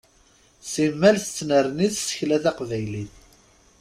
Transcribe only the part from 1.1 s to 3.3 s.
tettnerni tsekla taqnaylit.